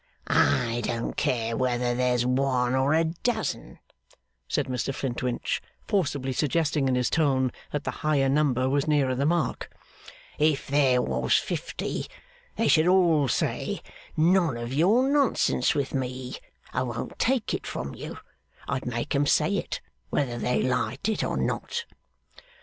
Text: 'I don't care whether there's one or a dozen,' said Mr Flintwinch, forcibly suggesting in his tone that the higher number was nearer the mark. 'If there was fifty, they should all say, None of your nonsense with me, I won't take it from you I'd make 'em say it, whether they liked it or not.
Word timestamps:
'I 0.29 0.81
don't 0.83 1.15
care 1.15 1.55
whether 1.55 1.93
there's 1.93 2.25
one 2.25 2.73
or 2.73 2.95
a 2.95 3.03
dozen,' 3.03 3.77
said 4.47 4.65
Mr 4.65 4.95
Flintwinch, 4.95 5.61
forcibly 5.87 6.33
suggesting 6.33 6.87
in 6.87 6.95
his 6.95 7.07
tone 7.07 7.51
that 7.71 7.83
the 7.83 7.91
higher 8.01 8.27
number 8.27 8.67
was 8.67 8.87
nearer 8.87 9.13
the 9.13 9.27
mark. 9.27 9.69
'If 10.39 10.65
there 10.65 11.03
was 11.03 11.35
fifty, 11.35 12.07
they 12.55 12.67
should 12.67 12.87
all 12.87 13.27
say, 13.27 13.83
None 14.17 14.57
of 14.57 14.73
your 14.73 15.07
nonsense 15.07 15.75
with 15.75 15.93
me, 15.93 16.37
I 16.73 16.81
won't 16.81 17.19
take 17.19 17.53
it 17.53 17.67
from 17.67 17.93
you 17.93 18.17
I'd 18.67 18.87
make 18.87 19.13
'em 19.13 19.27
say 19.27 19.55
it, 19.55 19.81
whether 20.09 20.39
they 20.39 20.63
liked 20.63 21.09
it 21.09 21.23
or 21.23 21.37
not. 21.37 21.85